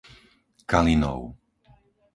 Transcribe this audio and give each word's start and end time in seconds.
Kalinov 0.71 1.21